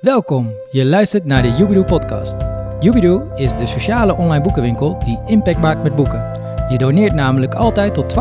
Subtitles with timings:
[0.00, 2.36] Welkom, je luistert naar de Jubidoe podcast.
[2.80, 6.40] Jubidoe is de sociale online boekenwinkel die impact maakt met boeken.
[6.68, 8.16] Je doneert namelijk altijd tot 12%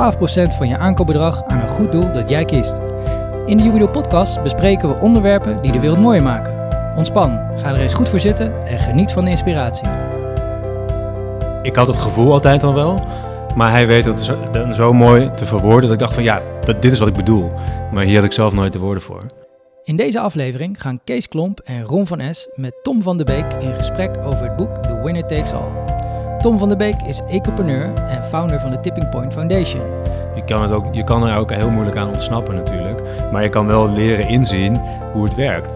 [0.57, 2.77] van je aankoopbedrag aan een goed doel dat jij kiest.
[3.45, 6.53] In de Jubidoe podcast bespreken we onderwerpen die de wereld mooier maken.
[6.97, 9.87] Ontspan, ga er eens goed voor zitten en geniet van de inspiratie.
[11.61, 13.07] Ik had het gevoel altijd al wel,
[13.55, 14.37] maar hij weet het zo,
[14.73, 16.41] zo mooi te verwoorden dat ik dacht van ja,
[16.79, 17.51] dit is wat ik bedoel.
[17.91, 19.44] Maar hier had ik zelf nooit de woorden voor.
[19.85, 23.45] In deze aflevering gaan Kees Klomp en Ron van Es met Tom van der Beek
[23.59, 25.69] in gesprek over het boek The Winner Takes All.
[26.39, 29.81] Tom van der Beek is ecopreneur en founder van de Tipping Point Foundation.
[30.35, 33.01] Je kan, het ook, je kan er ook heel moeilijk aan ontsnappen natuurlijk,
[33.31, 34.81] maar je kan wel leren inzien
[35.13, 35.75] hoe het werkt.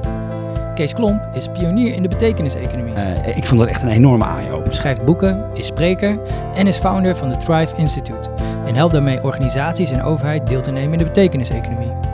[0.75, 2.93] Kees Klomp is pionier in de betekeniseconomie.
[2.93, 4.73] Uh, ik vond dat echt een enorme eye-opener.
[4.73, 6.19] Schrijft boeken, is spreker
[6.55, 8.29] en is founder van de Thrive Institute.
[8.65, 12.08] En helpt daarmee organisaties en overheid deel te nemen in de betekeniseconomie.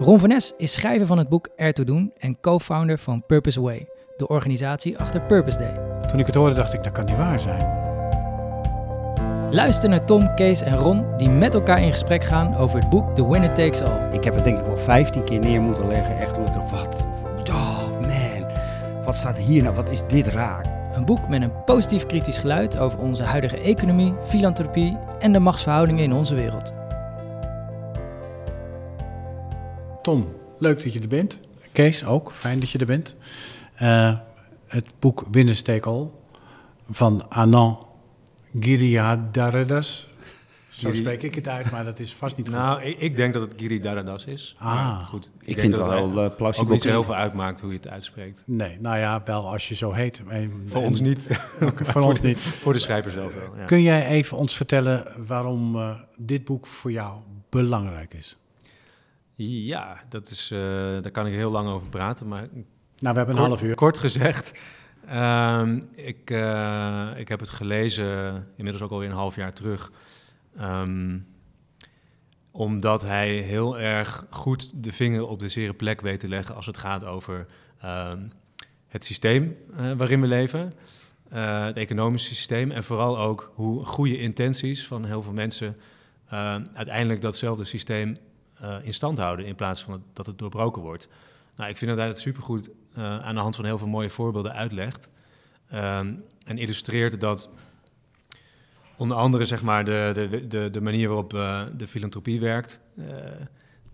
[0.00, 3.88] Ron van Es is schrijver van het boek Ertoe Doen en co-founder van Purpose Way,
[4.16, 5.80] de organisatie achter Purpose Day.
[6.08, 7.68] Toen ik het hoorde dacht ik, dat kan niet waar zijn.
[9.50, 13.14] Luister naar Tom, Kees en Ron die met elkaar in gesprek gaan over het boek
[13.14, 14.12] The Winner Takes All.
[14.12, 17.06] Ik heb het denk ik wel 15 keer neer moeten leggen, echt omdat ik wat,
[17.50, 18.46] oh man,
[19.04, 20.92] wat staat hier nou, wat is dit raar.
[20.92, 26.04] Een boek met een positief kritisch geluid over onze huidige economie, filantropie en de machtsverhoudingen
[26.04, 26.78] in onze wereld.
[30.10, 31.38] Tom, leuk dat je er bent.
[31.72, 33.16] Kees ook, fijn dat je er bent.
[33.82, 34.18] Uh,
[34.66, 35.26] het boek
[35.80, 36.08] All
[36.90, 37.78] van Anand
[38.60, 40.08] Giridharadas.
[40.70, 42.56] Zo Giri- spreek ik het uit, maar dat is vast niet goed.
[42.56, 44.56] Nou, ik, ik denk dat het Giri Daradas is.
[44.58, 45.06] Ah.
[45.06, 45.30] Goed.
[45.40, 46.72] Ik, vind dat het wel uh, ook plausibel.
[46.72, 48.42] niet zo heel veel uitmaakt hoe je het uitspreekt.
[48.46, 50.22] Nee, nou ja, wel als je zo heet.
[50.28, 51.26] En- Voor en- ons niet.
[51.92, 52.38] Voor ons niet.
[52.38, 53.56] Voor de schrijver zelf wel.
[53.56, 53.64] Ja.
[53.64, 58.36] Kun jij even ons vertellen waarom eh, dit boek voor jou belangrijk is?
[59.48, 60.58] Ja, dat is, eh,
[61.02, 62.28] daar kan ik heel lang over praten.
[62.28, 62.48] Maar
[62.98, 63.74] Nou, we hebben een half uur.
[63.74, 64.52] kort gezegd,
[65.06, 69.92] ehm, ik, eh, ik heb het gelezen, inmiddels ook alweer een half jaar terug.
[70.56, 71.18] Ehm,
[72.50, 76.66] omdat hij heel erg goed de vinger op de zere plek weet te leggen als
[76.66, 77.46] het gaat over
[77.80, 78.28] ehm,
[78.88, 80.72] het systeem eh, waarin we leven.
[81.30, 85.76] het economische systeem en vooral ook hoe goede intenties van heel veel mensen
[86.74, 88.16] uiteindelijk datzelfde systeem
[88.60, 91.08] eh, in stand houden in plaats van dat het doorbroken wordt.
[91.56, 94.10] Nou, ik vind dat hij het supergoed eh, aan de hand van heel veel mooie
[94.10, 95.10] voorbeelden uitlegt.
[95.70, 97.50] Ehm, en illustreert dat
[98.96, 102.80] onder andere zeg maar, de, de, de, de manier waarop eh, de filantropie werkt,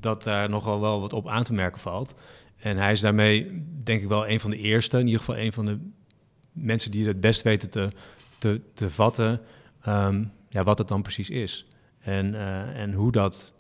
[0.00, 2.14] dat daar nogal wel wat op aan te merken valt.
[2.56, 5.52] En hij is daarmee denk ik wel een van de eerste, in ieder geval een
[5.52, 5.78] van de
[6.52, 7.90] mensen die het best weten te,
[8.38, 9.40] te, te vatten,
[9.82, 11.66] ehm, ja, wat het dan precies is.
[11.98, 12.34] En,
[12.74, 13.55] en hoe, dat,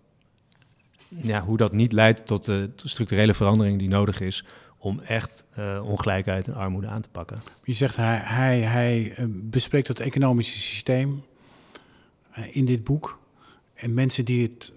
[1.08, 4.44] ja, hoe dat niet leidt tot de structurele verandering die nodig is
[4.78, 7.36] om echt eh, ongelijkheid en armoede aan te pakken.
[7.64, 11.24] Je zegt hij, hij, hij eh, bespreekt het economische systeem
[12.30, 13.18] eh, in dit boek.
[13.74, 14.72] En mensen die het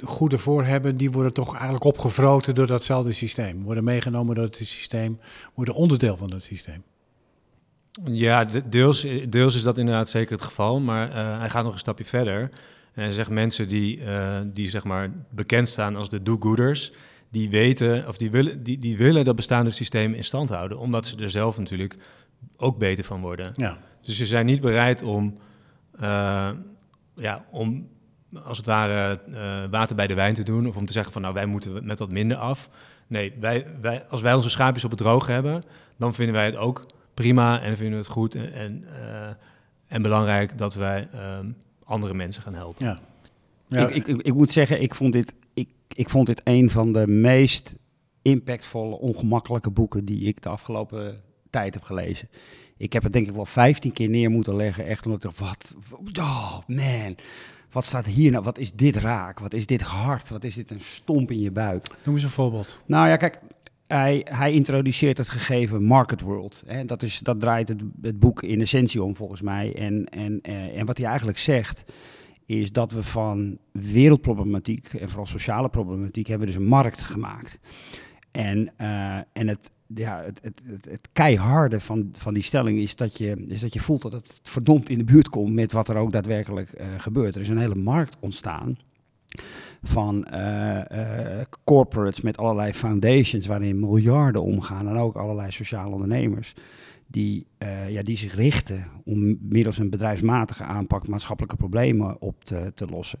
[0.00, 3.62] eh, goede voor hebben, die worden toch eigenlijk opgevroten door datzelfde systeem.
[3.62, 5.18] Worden meegenomen door het systeem,
[5.54, 6.82] worden onderdeel van dat systeem.
[8.04, 11.78] Ja, de- deels, deels is dat inderdaad zeker het geval, maar hij gaat nog een
[11.78, 12.50] stapje verder.
[12.96, 16.92] En hij zegt mensen die, eh, die zeg maar bekend staan als de do-gooders,
[17.30, 21.06] die weten of die willen, die, die willen dat bestaande systeem in stand houden, omdat
[21.06, 21.96] ze er zelf natuurlijk
[22.56, 23.52] ook beter van worden.
[23.56, 25.38] Ja, Dus ze zijn niet bereid om,
[25.98, 26.50] eh,
[27.14, 27.88] ja, om
[28.42, 30.66] als het ware eh, water bij de wijn te doen.
[30.66, 32.70] Of om te zeggen van nou wij moeten met wat minder af.
[33.06, 35.62] Nee, wij, wij, als wij onze schaapjes op het droog hebben,
[35.96, 38.84] dan vinden wij het ook prima en vinden we het goed en, en,
[39.88, 41.46] en belangrijk dat wij ehm,
[41.86, 42.86] andere mensen gaan helpen.
[42.86, 42.98] ja.
[43.66, 46.92] ja ik, ik, ik moet zeggen, ik vond, dit, ik, ik vond dit een van
[46.92, 47.78] de meest
[48.22, 51.20] impactvolle, ongemakkelijke boeken die ik de afgelopen
[51.50, 52.28] tijd heb gelezen.
[52.76, 55.74] Ik heb het denk ik wel 15 keer neer moeten leggen, echt omdat ik dacht,
[55.90, 57.16] wat, oh man,
[57.70, 60.70] wat staat hier nou, wat is dit raak, wat is dit hard, wat is dit
[60.70, 61.86] een stomp in je buik.
[62.04, 62.78] Noem eens een voorbeeld.
[62.86, 63.40] Nou ja, kijk,
[63.86, 66.62] hij, hij introduceert het gegeven market world.
[66.66, 66.84] Hè.
[66.84, 69.74] Dat, is, dat draait het, het boek in essentie om, volgens mij.
[69.74, 71.84] En, en, eh, en wat hij eigenlijk zegt,
[72.46, 77.58] is dat we van wereldproblematiek en vooral sociale problematiek hebben dus een markt gemaakt.
[78.30, 83.18] En, eh, en het, ja, het, het, het keiharde van, van die stelling is dat,
[83.18, 85.96] je, is dat je voelt dat het verdomd in de buurt komt met wat er
[85.96, 87.34] ook daadwerkelijk eh, gebeurt.
[87.34, 88.78] Er is een hele markt ontstaan
[89.82, 96.54] van eh, eh, corporates met allerlei foundations waarin miljarden omgaan en ook allerlei sociale ondernemers
[97.06, 102.72] die, eh, ja, die zich richten om middels een bedrijfsmatige aanpak maatschappelijke problemen op te,
[102.74, 103.18] te lossen.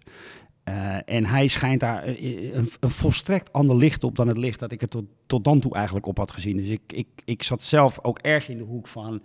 [1.04, 4.82] En hij schijnt daar een, een, volstrekt ander licht op dan het licht dat ik
[4.82, 6.56] er tot, tot dan toe eigenlijk op had gezien.
[6.56, 9.22] Dus ik, ik, ik zat zelf ook erg in de hoek van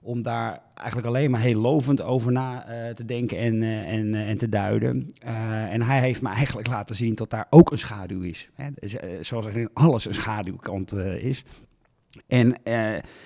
[0.00, 4.06] om daar eigenlijk alleen maar heel lovend over na uh, te denken en, uh, en,
[4.06, 5.10] uh, en te duiden.
[5.70, 8.48] en hij heeft me eigenlijk laten zien dat daar ook een schaduw is.
[8.54, 8.68] Hè?
[8.74, 11.44] Dus, zoals er in alles een schaduwkant is.
[12.26, 12.54] En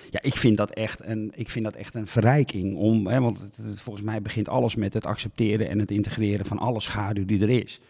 [0.09, 2.75] ja, ik vind dat echt een, ik vind dat echt een verrijking.
[2.75, 6.81] Om, hè, want volgens mij begint alles met het accepteren en het integreren van alle
[6.81, 7.81] schaduw die er is.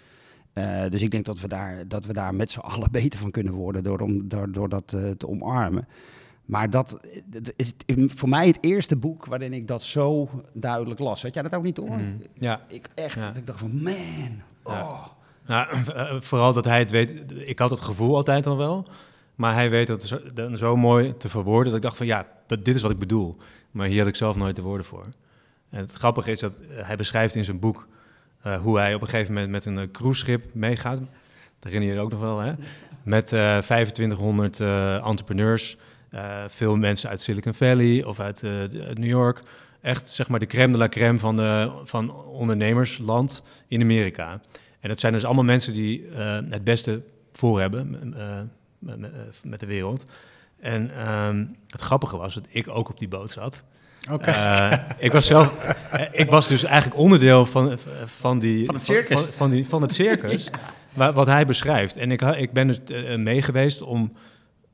[0.90, 3.54] dus ik denk dat we daar, dat we daar met z'n allen beter van kunnen
[3.54, 5.88] worden door, om, door, door dat te omarmen.
[6.46, 7.74] Maar dat, dat, is
[8.08, 11.22] voor mij het eerste boek waarin ik dat zo duidelijk las.
[11.22, 11.98] Had jij dat ook niet hoor?
[11.98, 12.62] Mm, ja.
[12.68, 15.06] Ik echt, dat ik dacht van man, oh.
[15.46, 15.68] Nou,
[16.20, 17.24] vooral dat hij het weet.
[17.36, 18.88] Ik had het gevoel altijd al wel.
[19.36, 20.20] Maar hij weet dat zo,
[20.54, 23.38] zo mooi te verwoorden dat ik dacht van ja, dat, dit is wat ik bedoel.
[23.72, 25.06] Maar hier had ik zelf nooit de woorden voor.
[25.70, 27.88] En het grappige is dat hij beschrijft in zijn boek
[28.46, 31.00] uh, hoe hij op een gegeven moment met een uh, cruiseschip meegaat.
[31.00, 31.08] Dat
[31.72, 32.54] herinner je je ook nog wel, hè?
[33.04, 34.60] Met uh, 2500
[35.06, 35.78] entrepreneurs
[36.16, 38.52] uh, veel mensen uit Silicon Valley of uit uh,
[38.94, 39.42] New York.
[39.82, 44.42] Echt zeg maar de crème de la crème van, de, van ondernemersland in Amerika.
[44.80, 47.02] En dat zijn dus allemaal mensen die uh, het beste
[47.34, 47.90] voor hebben
[48.80, 48.98] met,
[49.44, 50.04] met, de wereld.
[50.60, 53.64] En um, het grappige was dat ik ook op die boot zat.
[54.12, 54.86] Okay.
[54.98, 55.76] ik was zelf,
[56.12, 59.20] ik was dus eigenlijk onderdeel van, van, die, van het circus.
[59.20, 60.50] Van, van, die, van het circus,
[60.96, 61.14] ja.
[61.14, 61.98] wat hij beschrijft.
[61.98, 62.80] En ik, ik ben dus
[63.18, 64.12] mee geweest om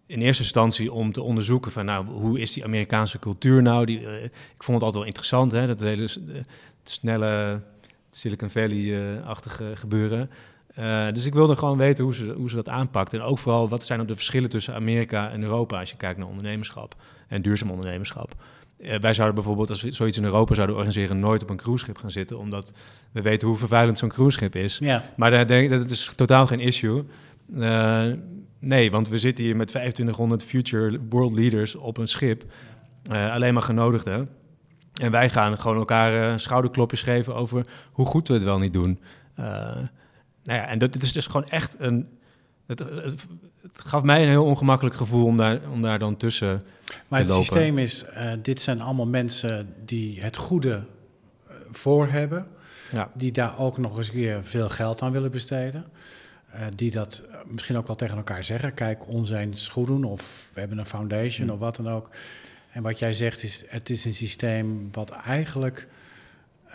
[0.10, 3.86] in eerste instantie om te onderzoeken van nou, hoe is die Amerikaanse cultuur nou?
[3.86, 6.36] Die, uh, ik vond het altijd wel interessant, hè, dat hele uh,
[6.84, 7.62] snelle
[8.12, 10.30] Silicon Valley-achtige gebeuren.
[10.80, 13.14] Uh, dus ik wilde gewoon weten hoe ze, hoe ze dat aanpakt.
[13.14, 16.18] En ook vooral, wat zijn nou de verschillen tussen Amerika en Europa als je kijkt
[16.18, 16.96] naar ondernemerschap
[17.28, 18.32] en duurzaam ondernemerschap.
[18.78, 22.12] wij zouden bijvoorbeeld, als we zoiets in Europa zouden organiseren, nooit op een cruiseschip gaan
[22.12, 22.74] zitten, omdat
[23.12, 24.78] we weten hoe vervuilend zo'n cruiseschip is.
[24.78, 25.04] Ja.
[25.16, 27.04] Maar daar denk, dat is totaal geen issue.
[28.60, 32.44] Nee, want we zitten hier met 2500 future world leaders op een schip.
[33.12, 34.30] Uh, alleen maar genodigden.
[35.02, 38.74] En wij gaan gewoon elkaar uh, schouderklopjes geven over hoe goed we het wel niet
[38.74, 39.00] doen.
[39.40, 39.46] Uh,
[40.44, 42.08] nou ja, en dat, dit is dus gewoon echt een.
[42.68, 43.26] Het, het,
[43.62, 46.62] het, gaf mij een heel ongemakkelijk gevoel om daar, om daar dan tussen
[47.08, 47.44] maar te lopen.
[47.44, 48.06] het systeem is:
[48.42, 50.84] dit zijn allemaal mensen die het goede
[51.72, 52.48] voor hebben.
[52.92, 53.12] Ja.
[53.14, 55.86] Die daar ook nog eens weer veel geld aan willen besteden.
[56.54, 58.74] Uh, die dat misschien ook wel tegen elkaar zeggen.
[58.74, 61.54] Kijk, ons eens goed doen of we hebben een foundation mm.
[61.54, 62.10] of wat dan ook.
[62.70, 65.88] En wat jij zegt is, het is een systeem wat eigenlijk,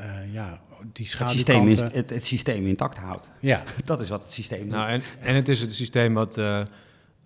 [0.00, 0.60] uh, ja,
[0.92, 1.66] die schaduwkanten...
[1.66, 3.28] Het systeem, het, het systeem intact houdt.
[3.40, 3.62] Ja.
[3.84, 4.70] Dat is wat het systeem doet.
[4.70, 6.64] Nou, en, en het is het systeem wat, uh,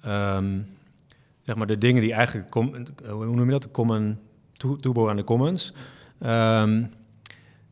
[0.06, 0.66] um,
[1.42, 2.74] zeg maar, de dingen die eigenlijk, com,
[3.08, 4.18] hoe noem je dat, de common,
[5.08, 5.72] aan de commons,
[6.20, 6.90] um,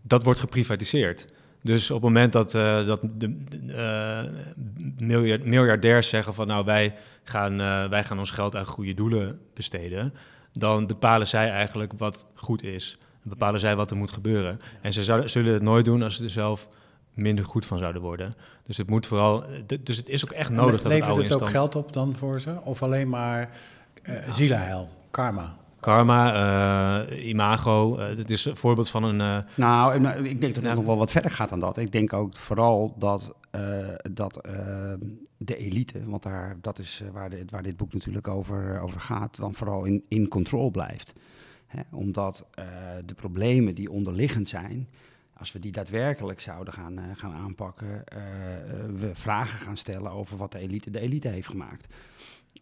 [0.03, 1.29] dat wordt geprivatiseerd.
[1.67, 3.37] Dus op het moment dat, uh, dat de
[3.67, 4.21] uh,
[4.99, 9.41] miljard, miljardairs zeggen van nou wij gaan, uh, wij gaan ons geld aan goede doelen
[9.55, 10.15] besteden,
[10.53, 12.99] dan bepalen zij eigenlijk wat goed is.
[13.01, 14.59] Dan bepalen zij wat er moet gebeuren.
[14.81, 16.69] En ze zouden, zullen het nooit doen als ze er zelf
[17.15, 18.35] minder goed van zouden worden.
[18.63, 19.45] Dus het moet vooral.
[19.83, 22.17] Dus het is ook echt nodig Le dat het oude het ook geld op dan
[22.17, 22.61] voor ze?
[22.63, 23.51] Of alleen maar
[24.31, 25.57] zielenheil, karma?
[25.81, 29.21] Karma, uh, imago, uh, het is een voorbeeld van een...
[29.21, 31.77] Uh, nou, ik denk dat het nog wel wat verder gaat dan dat.
[31.77, 33.35] Ik denk ook vooral dat,
[34.13, 34.49] dat
[35.37, 39.37] de elite, want daar, dat is waar, de, waar dit boek natuurlijk over, over gaat,
[39.37, 41.13] dan vooral in, in control blijft.
[41.67, 41.81] Hè?
[41.91, 42.47] Omdat
[43.05, 44.89] de problemen die onderliggend zijn,
[45.37, 48.05] als we die daadwerkelijk zouden gaan, gaan aanpakken,
[48.97, 51.95] we vragen gaan stellen over wat de elite de elite heeft gemaakt.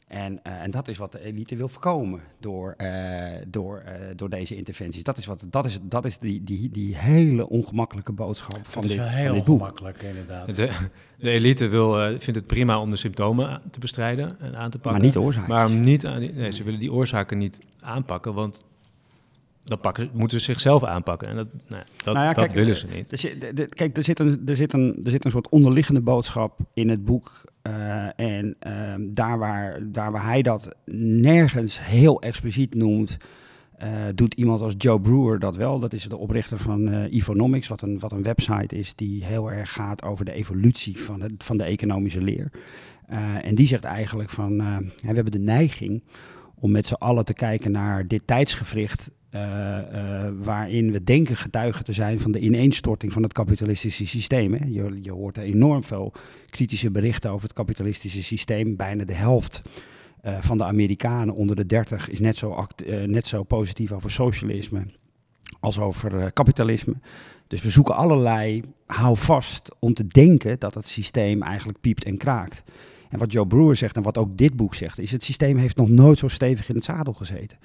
[0.07, 4.29] En, uh, en dat is wat de elite wil voorkomen door, uh, door, uh, door
[4.29, 5.03] deze interventies.
[5.03, 8.91] Dat is, wat, dat is, dat is die, die, die hele ongemakkelijke boodschap van dit,
[8.91, 10.57] dit Dat is heel ongemakkelijk, inderdaad.
[10.57, 10.71] De,
[11.19, 14.93] de elite wil, vindt het prima om de symptomen te bestrijden en aan te pakken.
[14.93, 15.51] Maar niet de oorzaken.
[15.51, 18.65] Maar niet aan, nee, ze willen die oorzaken niet aanpakken, want
[19.65, 21.29] dan pakken, moeten ze zichzelf aanpakken.
[21.29, 23.13] En dat, nou, dat, nou ja, dat kijk, willen ze niet.
[23.13, 26.59] Er zit, kijk, er zit, een, er, zit een, er zit een soort onderliggende boodschap
[26.75, 27.53] in het boek.
[27.67, 33.17] Uh, en uh, daar, waar, daar waar hij dat nergens heel expliciet noemt,
[33.83, 35.79] uh, doet iemand als Joe Brewer dat wel.
[35.79, 39.73] Dat is de oprichter van Evonomics, wat een, wat een website is die heel erg
[39.73, 42.51] gaat over de evolutie van, het, van de economische leer.
[43.43, 46.03] en die zegt eigenlijk van, we hebben de neiging
[46.55, 49.11] om met z'n allen te kijken naar dit tijdsgevricht
[50.43, 54.53] waarin we denken getuigen te zijn van de ineenstorting van het kapitalistische systeem.
[54.55, 54.65] Hè.
[54.69, 56.13] Je, je, hoort enorm veel
[56.51, 58.77] kritische berichten over het kapitalistische systeem.
[58.77, 59.63] Bijna de helft
[60.25, 62.67] uh, van de Amerikanen onder de 30 is net zo,
[63.07, 64.87] net zo positief over socialisme
[65.61, 66.95] als over kapitalisme.
[67.47, 72.63] Dus we zoeken allerlei houvast om te denken dat het systeem eigenlijk piept en kraakt.
[73.09, 75.77] En wat Joe Brewer zegt en wat ook dit boek zegt, is het systeem heeft
[75.77, 77.59] nog nooit zo stevig in het zadel gezeten.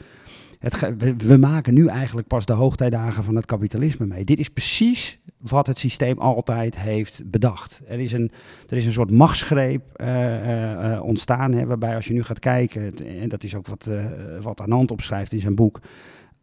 [0.59, 4.23] Het, we, maken nu eigenlijk pas de hoogtijdagen van het kapitalisme mee.
[4.23, 7.81] Dit is precies wat het systeem altijd heeft bedacht.
[7.87, 8.31] Er is een,
[8.69, 12.93] er is een soort machtsgreep uh, uh, ontstaan, hè, waarbij als je nu gaat kijken,
[13.19, 14.05] en dat is ook wat, uh,
[14.41, 15.79] wat Anand opschrijft in zijn boek,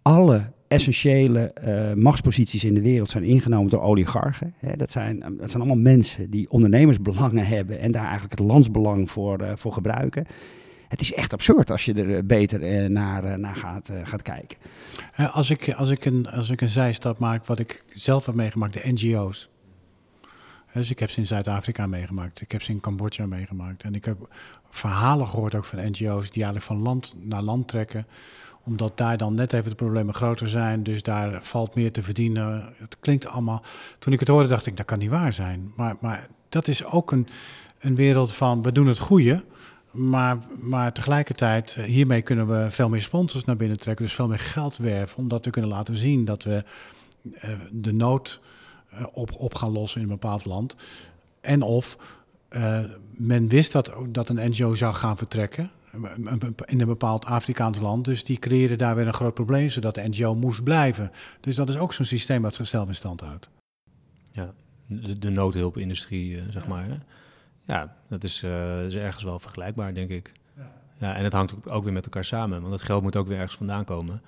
[0.02, 1.52] alle essentiële
[1.96, 4.54] machtsposities in de wereld zijn ingenomen door oligarchen.
[4.76, 9.52] Dat, zijn, dat zijn allemaal mensen die ondernemersbelangen hebben en daar eigenlijk het landsbelang voor,
[9.56, 10.26] voor gebruiken
[10.88, 14.23] het is echt absurd als je er eh, beter eh, naar, eh, naar gaat, gaat
[14.23, 14.59] kijken.
[15.33, 18.73] Als ik, als, ik een, als ik een zijstap maak, wat ik zelf heb meegemaakt,
[18.73, 19.49] de NGO's.
[20.73, 23.83] Dus ik heb ze in Zuid-Afrika meegemaakt, ik heb ze in Cambodja meegemaakt.
[23.83, 24.35] En ik heb
[24.69, 28.07] verhalen gehoord ook van NGO's die eigenlijk van land naar land trekken
[28.66, 30.83] omdat daar dan net even de problemen groter zijn.
[30.83, 32.73] Dus daar valt meer te verdienen.
[32.76, 33.62] Het klinkt allemaal.
[33.99, 35.73] Toen ik het hoorde, dacht ik, dat kan niet waar zijn.
[35.76, 37.28] Maar, maar dat is ook een,
[37.78, 39.45] een wereld van we doen het goede.
[39.97, 44.05] Maar, maar tegelijkertijd, eh, hiermee kunnen we veel meer sponsors naar binnen trekken.
[44.05, 45.19] Dus veel meer geld werven.
[45.19, 46.65] Omdat we kunnen laten zien dat we
[47.23, 48.41] uh, de nood
[48.93, 50.76] uh, op, op gaan lossen in een bepaald land.
[51.41, 51.99] En of
[52.50, 55.71] uh, men wist dat, dat een NGO zou gaan vertrekken.
[56.65, 58.05] In een bepaald Afrikaans land.
[58.05, 59.69] Dus die creëren daar weer een groot probleem.
[59.69, 61.11] Zodat de NGO moest blijven.
[61.41, 63.49] Dus dat is ook zo'n systeem dat zichzelf in stand houdt.
[64.33, 64.53] Ja,
[64.87, 66.85] de, de noodhulpindustrie, zeg maar.
[66.85, 66.97] Hè?
[67.66, 70.32] Ja, dat is, uh, is ergens wel vergelijkbaar, denk ik.
[70.56, 70.73] Ja.
[70.99, 71.14] ja.
[71.14, 73.56] en het hangt ook weer met elkaar samen, want het geld moet ook weer ergens
[73.56, 74.23] vandaan komen.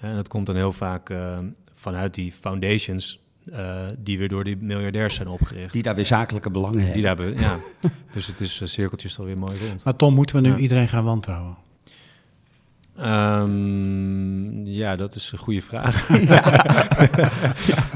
[0.00, 1.38] En dat komt dan heel vaak uh,
[1.72, 5.72] vanuit die foundations uh, die weer door die miljardairs zijn opgericht.
[5.72, 6.92] Die daar weer zakelijke belangen hebben.
[6.92, 7.58] Die daar, ja.
[8.14, 9.84] dus het is cirkeltjes alweer mooi rond.
[9.84, 10.56] Maar Tom, moeten we nu ja.
[10.56, 11.56] iedereen gaan wantrouwen?
[13.00, 16.08] Um, ja, dat is een goede vraag.
[16.28, 16.40] ja.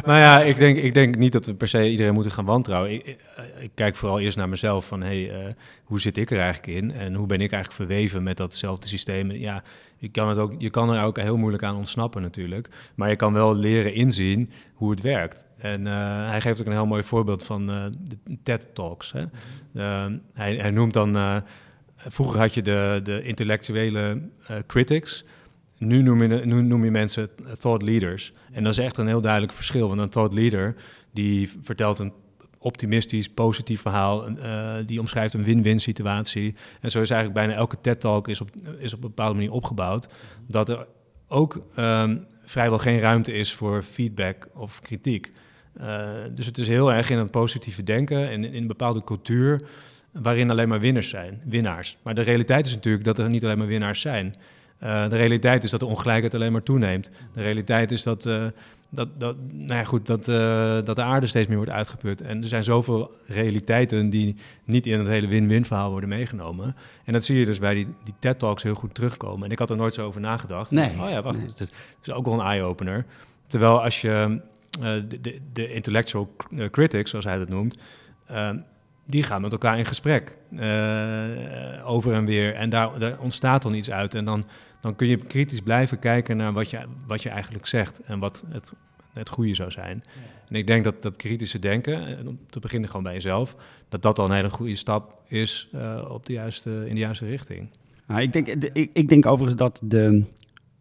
[0.04, 2.92] nou ja, ik denk, ik denk niet dat we per se iedereen moeten gaan wantrouwen.
[2.92, 3.18] Ik, ik,
[3.59, 5.52] ik kijk vooral eerst naar mezelf van, hey, uh,
[5.85, 6.92] hoe zit ik er eigenlijk in?
[6.92, 9.30] En hoe ben ik eigenlijk verweven met datzelfde systeem?
[9.30, 9.62] Ja,
[9.97, 12.68] je kan, het ook, je kan er ook heel moeilijk aan ontsnappen natuurlijk.
[12.94, 15.47] Maar je kan wel leren inzien hoe het werkt.
[15.59, 19.12] En uh, hij geeft ook een heel mooi voorbeeld van uh, de TED-talks.
[19.12, 19.25] Hè?
[20.32, 21.42] hij, hij noemt dan
[22.09, 25.25] vroeger had je de, de intellectuele uh, critics.
[25.78, 28.32] Nu noem, je, noem je mensen thought leaders.
[28.52, 29.88] En dat is echt een heel duidelijk verschil.
[29.88, 30.75] Want een thought leader
[31.12, 32.12] die vertelt een
[32.59, 34.28] optimistisch, positief verhaal.
[34.28, 36.54] Uh, die omschrijft een win-win situatie.
[36.80, 40.09] En zo is eigenlijk bijna elke TED-talk is op, is op een bepaalde manier opgebouwd.
[40.49, 40.87] Dat er
[41.28, 45.32] ook um, vrijwel geen ruimte is voor feedback of kritiek.
[46.35, 49.68] Dus het is heel erg in het positieve denken en in een bepaalde cultuur
[50.12, 51.97] waarin alleen maar winnaars zijn, winnaars.
[52.02, 54.35] Maar de realiteit is natuurlijk dat er niet alleen maar winnaars zijn.
[54.83, 57.11] Uh, de realiteit is dat de ongelijkheid alleen maar toeneemt.
[57.35, 58.45] De realiteit is dat, uh,
[58.88, 60.35] dat, dat, nou ja, goed, dat, uh,
[60.85, 62.21] dat de aarde steeds meer wordt uitgeput.
[62.21, 66.76] En er zijn zoveel realiteiten die niet in het hele win-win verhaal worden meegenomen.
[67.04, 69.45] En dat zie je dus bij die, die TED-talks heel goed terugkomen.
[69.45, 70.71] En ik had er nooit zo over nagedacht.
[70.71, 70.90] Nee.
[71.00, 71.47] Oh ja, wacht, Nee.
[71.47, 73.04] het, is, het is ook wel een eye-opener.
[73.47, 74.40] Terwijl als je
[74.81, 76.37] de, de, de intellectual
[76.71, 77.76] critics, zoals hij dat noemt
[79.06, 81.30] die gaan met elkaar in gesprek uh,
[81.85, 82.54] over en weer.
[82.54, 84.14] En daar, daar, ontstaat dan iets uit.
[84.14, 84.44] En dan,
[84.80, 88.44] dan kun je kritisch blijven kijken naar wat je, wat je eigenlijk zegt en wat
[88.49, 88.73] het,
[89.12, 90.02] het goede zou zijn.
[90.04, 90.21] Ja.
[90.49, 93.56] En ik denk dat dat kritische denken, om te beginnen gewoon bij jezelf,
[93.88, 97.26] dat dat al een hele goede stap is uh, op de juiste, in de juiste
[97.26, 97.68] richting.
[98.06, 100.25] Nou, ik, denk, de, ik, ik denk overigens dat de,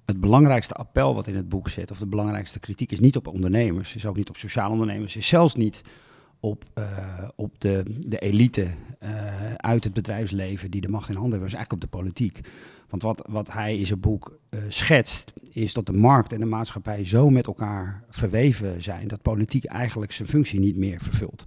[0.06, 3.28] het belangrijkste appel wat in het boek zit, of de belangrijkste kritiek, is niet op
[3.28, 5.82] ondernemers, is ook niet op sociale ondernemers, is zelfs niet
[6.42, 6.86] op, uh,
[7.36, 8.68] op de, de elite
[9.04, 12.40] uh, uit het bedrijfsleven die de macht in handen hebben, is eigenlijk op de politiek.
[12.90, 16.46] Want wat, wat hij in zijn boek uh, schetst, is dat de markt en de
[16.46, 21.44] maatschappij zo met elkaar verweven zijn dat politiek eigenlijk zijn functie niet meer vervult.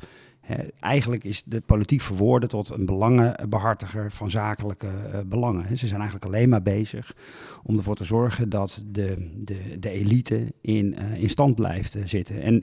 [0.80, 5.78] Eigenlijk is de politiek verwoorden tot een belangenbehartiger van zakelijke uh, belangen.
[5.78, 7.14] Ze zijn eigenlijk alleen maar bezig
[7.62, 12.02] om ervoor te zorgen dat de, de, de elite in, uh, in stand blijft uh,
[12.06, 12.42] zitten.
[12.42, 12.62] En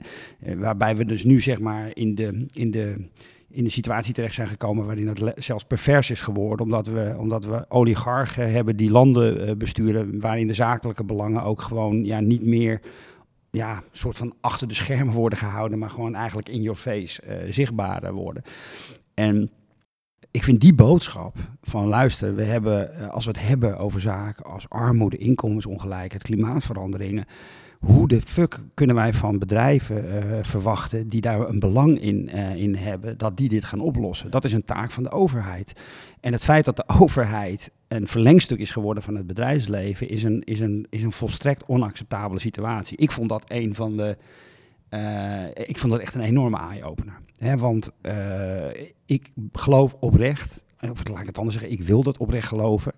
[0.58, 3.08] waarbij we dus nu zeg maar in de, in de,
[3.50, 7.44] in de situatie terecht zijn gekomen waarin het zelfs pervers is geworden, omdat we, omdat
[7.44, 12.80] we oligarchen hebben die landen besturen, waarin de zakelijke belangen ook gewoon ja, niet meer
[13.56, 18.08] ja, soort van achter de schermen worden gehouden, maar gewoon eigenlijk in your face uh,
[18.10, 18.42] worden.
[19.14, 19.50] En
[20.30, 24.44] ik vind die boodschap van luister, we hebben, uh, als we het hebben over zaken
[24.44, 27.24] als armoede, inkomensongelijkheid, klimaatveranderingen,
[27.78, 32.74] hoe de fuck kunnen wij van bedrijven uh, verwachten die daar een belang in, in
[32.74, 34.30] hebben, dat die dit gaan oplossen?
[34.30, 35.72] Dat is een taak van de overheid.
[36.20, 40.42] En het feit dat de overheid een verlengstuk is geworden van het bedrijfsleven, is een,
[40.42, 42.96] is een, is een volstrekt onacceptabele situatie.
[42.96, 44.16] Ik vond dat een van de
[44.92, 47.20] eh, ik vond dat echt een enorme eye-opener.
[47.58, 48.68] Want eh,
[49.06, 52.92] ik geloof oprecht, of laat ik het anders zeggen, ik wil dat oprecht geloven,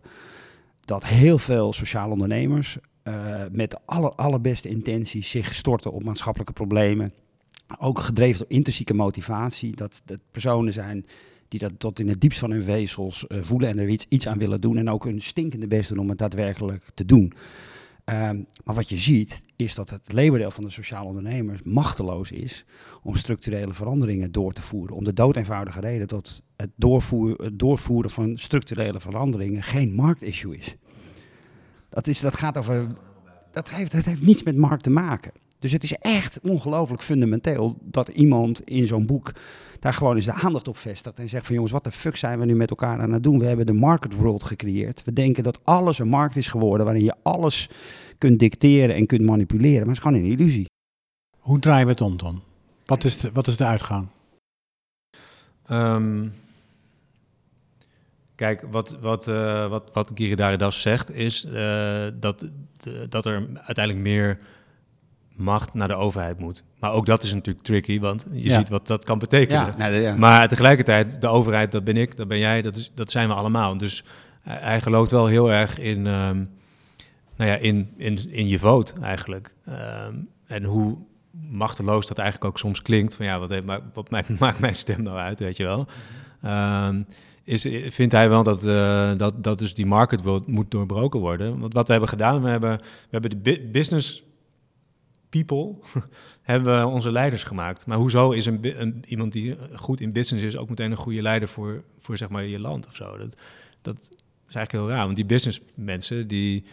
[0.81, 6.53] dat heel veel sociale ondernemers uh, met de aller, allerbeste intenties zich storten op maatschappelijke
[6.53, 7.13] problemen.
[7.79, 9.77] Ook gedreven door intrinsieke motivatie.
[9.77, 11.07] Dat, dat personen zijn
[11.59, 14.27] die dat tot in het diepst van hun vezels uh, voelen en er iets, iets
[14.27, 14.77] aan willen doen.
[14.77, 17.33] En ook hun stinkende best doen om het daadwerkelijk te doen.
[18.05, 22.65] Um, maar wat je ziet, is dat het leeuwendeel van de sociale ondernemers machteloos is
[23.03, 24.97] om structurele veranderingen door te voeren.
[24.97, 26.71] Om de doodeenvoudige reden dat het
[27.53, 30.77] doorvoeren van structurele veranderingen geen marktissue is.
[31.89, 32.97] Dat, is, dat gaat over.
[33.53, 35.33] Dat heeft, dat heeft niets met markt te maken.
[35.59, 39.33] Dus het is echt ongelooflijk fundamenteel dat iemand in zo'n boek
[39.85, 41.19] daar gewoon eens de aandacht op vestigt.
[41.19, 43.39] En zegt van jongens, wat de fuck zijn we nu met elkaar aan het doen?
[43.39, 45.05] We hebben de market world gecreëerd.
[45.05, 47.69] We denken dat alles een markt is geworden waarin je alles
[48.19, 49.87] kunt dicteren en kunt manipuleren.
[49.87, 50.67] Maar het is gewoon een illusie.
[51.39, 52.43] Hoe draaien we het om dan?
[52.85, 54.07] Wat is de, wat is de uitgang?
[55.71, 56.33] Um,
[58.35, 61.53] kijk, wat, wat, uh, wat, wat Giridharidas zegt is uh,
[62.15, 62.49] dat,
[62.81, 64.39] de, dat er uiteindelijk meer
[65.37, 66.65] macht naar de overheid moet.
[66.81, 68.59] Maar ook dat is natuurlijk tricky, want je ja.
[68.59, 69.67] ziet wat dat kan betekenen.
[69.67, 70.17] Ja, nou, ja.
[70.17, 73.35] Maar tegelijkertijd, de overheid, dat ben ik, dat ben jij, dat, is, dat zijn we
[73.35, 73.79] allemaal.
[73.79, 74.05] Dus
[74.43, 76.49] hij gelooft wel heel erg in, um,
[77.37, 79.55] nou ja, in, in, in je vote eigenlijk.
[79.69, 80.97] Um, en hoe
[81.51, 83.15] machteloos dat eigenlijk ook soms klinkt.
[83.15, 85.87] Van ja, wat, heeft, wat maakt, maakt mijn stem nou uit, weet je wel.
[86.87, 87.07] Um,
[87.45, 91.59] is, vindt hij wel dat, uh, dat, dat dus die market world moet doorbroken worden.
[91.59, 94.23] Want wat we hebben gedaan, we hebben, we hebben de business
[95.43, 95.75] people
[96.43, 97.87] hebben we onze leiders gemaakt.
[97.87, 101.23] Maar hoezo is een, een, iemand die goed in business is ook meteen een goede
[101.23, 103.17] leider voor, voor zeg maar je land of zo?
[103.17, 103.37] Dat,
[103.83, 103.99] dat
[104.49, 106.65] is eigenlijk heel raar, want die business mensen die,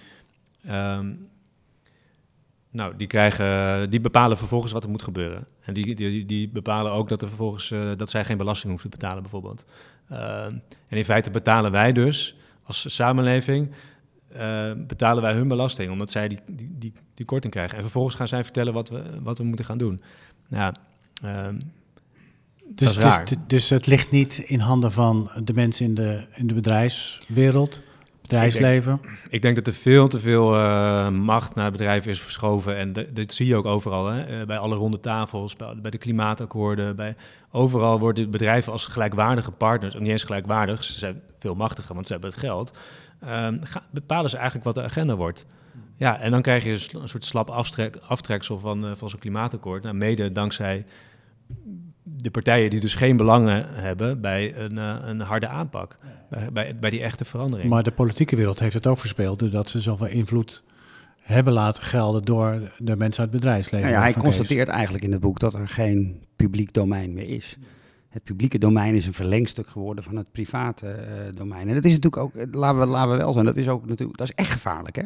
[0.69, 1.27] um,
[2.71, 5.47] nou, die krijgen, die bepalen vervolgens wat er moet gebeuren.
[5.63, 8.89] En die, die, die bepalen ook dat er vervolgens uh, dat zij geen belasting hoeven
[8.89, 9.65] te betalen bijvoorbeeld.
[10.11, 10.63] Uh, en
[10.97, 13.71] in feite betalen wij dus als samenleving
[14.35, 17.75] uh, betalen wij hun belasting, omdat zij die, die, die, die, korting krijgen.
[17.75, 20.01] En vervolgens gaan zij vertellen wat we, wat we moeten gaan doen.
[20.47, 20.73] Nou,
[21.25, 21.47] uh,
[22.75, 26.53] dus, dus, dus, het ligt niet in handen van de mensen in de, in de
[26.53, 27.81] bedrijfswereld,
[28.21, 28.93] bedrijfsleven?
[28.93, 32.77] Ik denk, ik denk dat er veel te veel uh, macht naar bedrijven is verschoven.
[32.77, 34.45] En de, dat zie je ook overal, hè?
[34.45, 36.95] bij alle ronde tafels, bij, bij, de klimaatakkoorden.
[36.95, 37.15] Bij,
[37.51, 42.07] overal worden bedrijven als gelijkwaardige partners, ook niet eens gelijkwaardig, ze zijn veel machtiger, want
[42.07, 42.73] ze hebben het geld
[43.27, 43.59] um,
[43.91, 45.45] bepalen ze eigenlijk wat de agenda wordt.
[45.95, 49.83] Ja, en dan krijg je een soort slap aftrek, aftreksel van, uh, van zo'n klimaatakkoord.
[49.83, 50.85] Nou, mede dankzij
[52.03, 55.97] de partijen die dus geen belangen hebben bij een, uh, een harde aanpak.
[56.29, 57.69] Bij, bij, bij, die echte verandering.
[57.69, 60.63] Maar de politieke wereld heeft het ook verspeeld, doordat ze zoveel invloed
[61.17, 63.89] hebben laten gelden door de mensen uit het bedrijfsleven.
[63.89, 67.57] Nou ja, hij constateert eigenlijk in het boek dat er geen publiek domein meer is
[68.11, 71.67] het publieke domein is een verlengstuk geworden van het private uh, domein.
[71.67, 74.17] En dat is natuurlijk ook, laten we, laten we wel zijn, dat is ook natuurlijk,
[74.17, 75.03] dat is echt gevaarlijk, hè?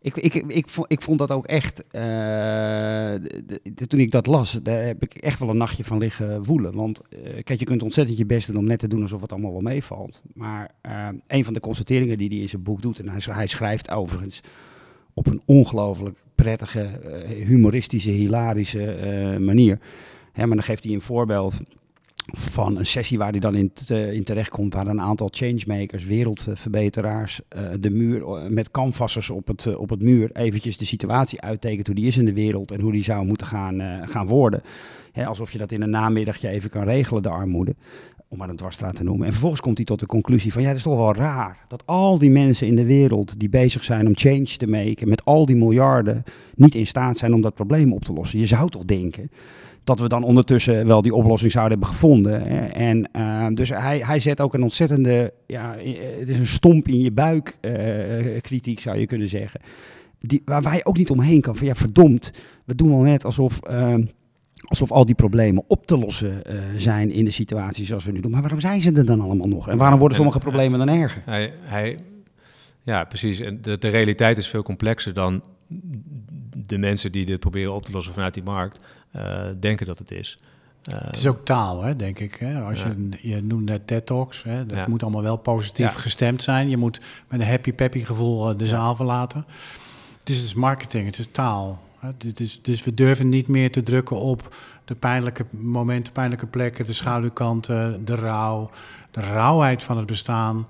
[0.00, 4.52] Ik, ik, ik, vond, ik vond dat ook echt, de, de, toen ik dat las,
[4.62, 6.74] daar heb ik echt wel een nachtje van liggen woelen.
[6.74, 9.32] Want uh, kijk, je kunt ontzettend je best doen om net te doen alsof het
[9.32, 10.22] allemaal wel meevalt.
[10.34, 10.70] Maar
[11.26, 14.40] een van de constateringen die hij in zijn boek doet, en hij, hij schrijft overigens
[15.14, 19.78] op een ongelooflijk prettige, humoristische, hilarische manier.
[20.32, 21.54] Hè, maar dan geeft hij een voorbeeld
[22.26, 27.40] van een sessie waar hij dan in, te, in terechtkomt, waar een aantal changemakers, wereldverbeteraars,
[27.56, 31.40] uh, de muur uh, met canvassers op het, uh, op het muur eventjes de situatie
[31.40, 34.62] uittekent, hoe die is in de wereld en hoe die zou moeten gaan, gaan worden.
[35.12, 37.74] Hè, alsof je dat in een namiddagje even kan regelen, de armoede,
[38.28, 39.26] om maar een dwarsstraat te noemen.
[39.26, 41.86] En vervolgens komt hij tot de conclusie van, ja, het is toch wel raar dat
[41.86, 45.46] al die mensen in de wereld die bezig zijn om change te maken, met al
[45.46, 48.38] die miljarden, niet in staat zijn om dat probleem op te lossen.
[48.38, 49.30] Je zou toch denken
[49.86, 52.72] dat we dan ondertussen wel die oplossing zouden hebben gevonden.
[52.72, 55.76] En uh, dus hij, hij zet ook een ontzettende, ja,
[56.18, 59.60] het is een stomp in je buik uh, kritiek zou je kunnen zeggen.
[60.18, 61.56] Die, waar, waar je ook niet omheen kan.
[61.56, 62.32] Van ja, verdomd,
[62.64, 63.94] we doen wel net alsof, uh,
[64.64, 66.42] alsof al die problemen op te lossen
[66.76, 68.30] zijn in de situatie zoals we nu doen.
[68.30, 69.68] Maar waarom zijn ze er dan allemaal nog?
[69.68, 71.22] En waarom worden sommige problemen dan erger?
[71.24, 71.98] Hij, hij,
[72.82, 73.38] ja, precies.
[73.38, 75.42] De, de realiteit is veel complexer dan
[76.66, 78.80] de mensen die dit proberen op te lossen vanuit die markt
[79.60, 80.38] denken dat het is.
[80.94, 82.34] Uh, het is ook taal, hè, denk ik.
[82.34, 82.60] Hè?
[82.60, 82.94] Als ja.
[83.20, 84.66] je, je noemt net TED Talks, hè?
[84.66, 84.86] dat ja.
[84.88, 86.00] moet allemaal wel positief ja.
[86.00, 86.68] gestemd zijn.
[86.68, 89.46] Je moet met een happy-peppy gevoel uh, de zaal verlaten.
[90.18, 91.82] Het is dus marketing, het is taal.
[91.98, 92.10] Hè?
[92.34, 96.92] Dus, dus we durven niet meer te drukken op de pijnlijke momenten, pijnlijke plekken, de
[96.92, 98.70] schaduwkanten, de rouw,
[99.10, 100.66] de rauwheid van het bestaan.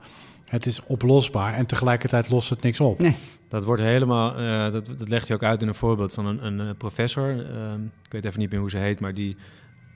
[0.47, 2.99] Het is oplosbaar en tegelijkertijd lost het niks op.
[2.99, 3.17] Nee.
[3.49, 6.47] Dat wordt helemaal, uh, dat, dat legt hij ook uit in een voorbeeld van een,
[6.47, 7.35] een uh, professor.
[7.35, 7.43] Uh,
[8.05, 9.37] ik weet even niet meer hoe ze heet, maar die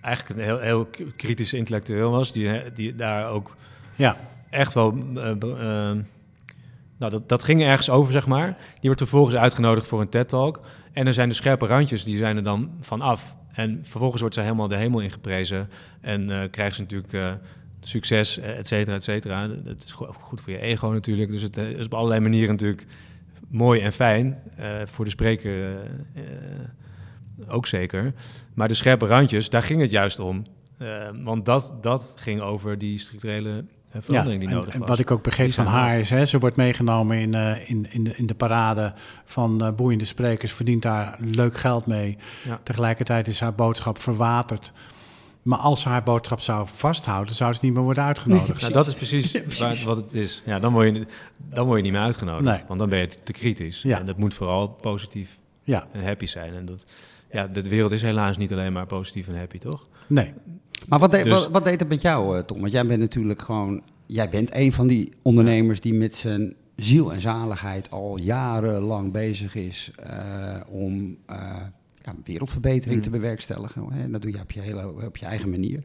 [0.00, 2.32] eigenlijk een heel, heel kritisch intellectueel was.
[2.32, 3.54] Die, die daar ook
[3.94, 4.16] ja.
[4.50, 4.92] echt wel.
[4.92, 6.04] nou,
[6.98, 8.46] dat, dat ging ergens over, zeg maar.
[8.56, 10.60] Die wordt vervolgens uitgenodigd voor een TED-talk.
[10.92, 13.34] En er zijn de scherpe randjes, die zijn er dan van af.
[13.52, 15.70] En vervolgens wordt ze helemaal de hemel ingeprezen.
[16.00, 17.38] En krijgt ze natuurlijk
[17.88, 19.46] succes, et cetera, et cetera.
[19.48, 21.30] Dat is goed voor je ego natuurlijk.
[21.30, 22.86] Dus het is op allerlei manieren natuurlijk
[23.48, 24.38] mooi en fijn.
[24.60, 25.74] Uh, voor de spreker uh,
[27.48, 28.12] ook zeker.
[28.54, 30.44] Maar de scherpe randjes, daar ging het juist om.
[31.22, 34.88] want dat, dat ging over die structurele verandering ja, die nodig en was.
[34.88, 37.34] Wat ik ook begreep van haar is, hè, ze wordt meegenomen in,
[37.66, 38.92] in, in, de, in de parade
[39.24, 42.16] van boeiende sprekers, verdient daar leuk geld mee.
[42.44, 42.60] Ja.
[42.62, 44.72] Tegelijkertijd is haar boodschap verwaterd.
[45.42, 48.48] Maar als ze haar boodschap zou vasthouden, zou ze niet meer worden uitgenodigd.
[48.48, 49.84] Nee, nou, dat is precies, ja, precies.
[49.84, 50.42] wat het is.
[50.46, 52.44] Ja, dan word je, dan word je niet meer uitgenodigd.
[52.44, 52.64] Nee.
[52.68, 53.82] Want dan ben je te kritisch.
[53.82, 53.98] Ja.
[53.98, 55.86] En dat moet vooral positief ja.
[55.92, 56.54] en happy zijn.
[56.54, 56.86] En dat,
[57.30, 59.88] ja, de wereld is helaas niet alleen maar positief en happy, toch?
[60.06, 60.32] Nee.
[60.88, 62.60] Maar wat, de, Dus- wat, wat deed het met jou, eh, Tom?
[62.60, 63.82] Want jij bent natuurlijk gewoon...
[64.06, 69.54] Jij bent een van die ondernemers die met zijn ziel en zaligheid al jarenlang bezig
[69.54, 71.56] is eh, om eh,
[72.02, 73.02] ja, wereldverbetering Mm.
[73.02, 73.92] te bewerkstelligen.
[73.92, 74.02] Hè?
[74.02, 75.84] En dat doe je op je, hele, op je eigen manier.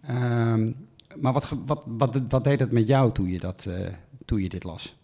[0.00, 0.72] Ehm,
[1.16, 3.92] maar wat, wat, wat, wat deed het met jou toen je, dat, eh,
[4.24, 4.96] toen je dit las?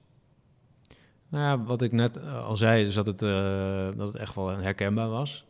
[1.29, 4.35] Nou ja, wat ik net eh, al zei, is dat het, eh, dat het echt
[4.35, 5.45] wel herkenbaar was.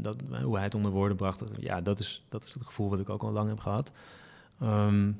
[0.00, 2.98] Dat, hoe hij het onder woorden bracht, ja, dat is, dat is het gevoel wat
[3.00, 3.92] ik ook al lang heb gehad.
[4.60, 5.12] Ehm,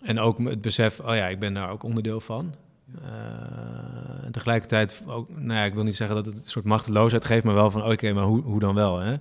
[0.00, 2.54] en ook het besef, oh ja, ik ben daar ook onderdeel van.
[3.02, 7.24] Eh, en tegelijkertijd ook, nou ja, ik wil niet zeggen dat het een soort machteloosheid
[7.24, 8.98] geeft, maar wel van, oké, maar hoe, hoe dan wel?
[8.98, 9.16] Hè?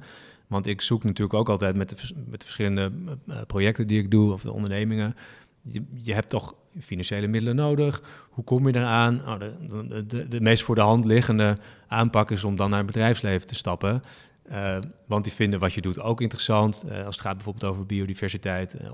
[0.48, 1.96] Want ik zoek natuurlijk ook altijd met de,
[2.30, 2.92] met de verschillende
[3.28, 5.16] eh, projecten die ik doe, of de ondernemingen,
[5.62, 8.02] je, je hebt toch financiële middelen nodig.
[8.30, 9.22] Hoe kom je eraan?
[9.28, 11.58] Oh, de, de, de, meest voor de hand liggende
[11.88, 14.04] aanpak is om dan naar het bedrijfsleven te stappen.
[14.44, 16.84] Eh, want die vinden wat je doet ook interessant.
[16.84, 18.90] eh, als het gaat bijvoorbeeld over biodiversiteit eh,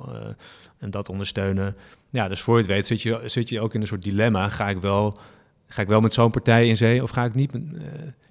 [0.78, 1.76] en dat ondersteunen.
[2.10, 4.50] Ja, dus voor je het weet zit je, zit je ook in een soort dilemma.
[4.50, 5.20] Ga ik wel,
[5.68, 7.54] ga ik wel met zo'n partij in zee of ga ik niet?
[7.54, 7.60] eh,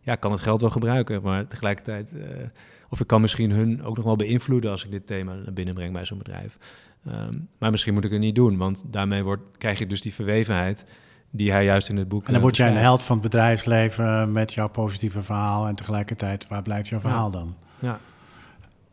[0.01, 2.13] ja, ik kan het geld wel gebruiken, maar tegelijkertijd...
[2.17, 2.47] eh,
[2.91, 5.75] of ik kan misschien hun ook nog wel beïnvloeden als ik dit thema naar binnen
[5.75, 6.59] breng bij zo'n bedrijf.
[7.07, 10.15] Ehm, maar misschien moet ik het niet doen, want daarmee wordt, krijg je dus die
[10.15, 10.85] verwevenheid
[11.31, 12.21] die hij juist in het boek.
[12.21, 15.67] En dan eh, word jij een held van het bedrijfsleven met jouw positieve verhaal.
[15.67, 17.55] En tegelijkertijd, waar blijft jouw verhaal dan?
[17.79, 17.99] Ja.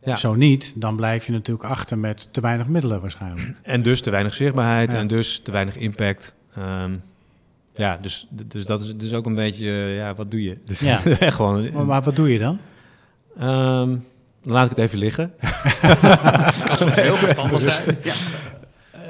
[0.06, 0.16] Ja.
[0.16, 3.52] Zo niet, dan blijf je natuurlijk achter met te weinig middelen waarschijnlijk.
[3.62, 4.98] En dus te weinig zichtbaarheid Ja.
[4.98, 6.34] en dus te weinig impact.
[6.54, 6.94] Ehm,
[7.74, 10.58] ja, dus, dus dat is dus ook een beetje, ja, wat doe je?
[10.66, 11.04] Dus Ja.
[11.18, 11.72] echt gewoon.
[11.72, 12.58] Maar, maar wat doe je dan?
[13.36, 13.96] Ehm,
[14.42, 15.32] dan laat ik het even liggen.
[16.94, 17.96] heel verstandig zijn.
[18.02, 18.14] Ja.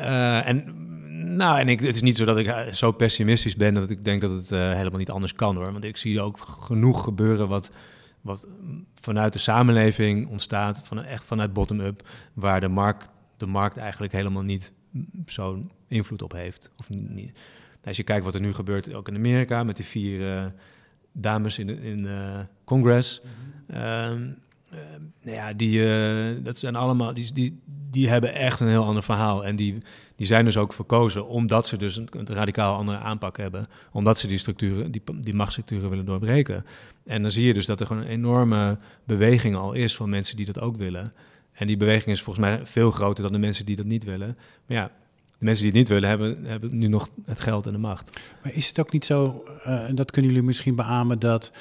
[0.00, 0.64] Eh, en
[1.36, 4.04] nou, en ik, het is niet zo dat ik eh, zo pessimistisch ben dat ik
[4.04, 5.72] denk dat het eh, helemaal niet anders kan hoor.
[5.72, 7.70] Want ik zie ook genoeg gebeuren wat,
[8.26, 8.46] wat
[8.94, 14.42] vanuit de samenleving ontstaat, van, echt vanuit bottom-up, waar de markt, de markt eigenlijk helemaal
[14.42, 14.72] niet
[15.26, 16.70] zo'n invloed op heeft.
[16.76, 17.38] Of niet.
[17.84, 20.46] Als je kijkt wat er nu gebeurt, ook in Amerika, met die vier eh,
[21.12, 23.20] dames in, in eh Congress.
[23.66, 24.30] Ehm, eh,
[25.22, 27.60] nou ja, die, eh, dat zijn allemaal, die, die,
[27.90, 29.44] die hebben echt een heel ander verhaal.
[29.44, 29.78] En die,
[30.16, 33.66] die zijn dus ook verkozen omdat ze dus een, een radicaal andere aanpak hebben.
[33.92, 36.64] Omdat ze die structuren, die, die machtsstructuren willen doorbreken.
[37.04, 40.36] En dan zie je dus dat er gewoon een enorme beweging al is van mensen
[40.36, 41.12] die dat ook willen.
[41.52, 44.36] En die beweging is volgens mij veel groter dan de mensen die dat niet willen.
[44.66, 44.90] Maar ja,
[45.38, 48.20] de mensen die het niet willen, hebben, hebben nu nog het geld en de macht.
[48.42, 51.52] Maar is het ook niet zo, eh, en dat kunnen jullie misschien beamen, dat,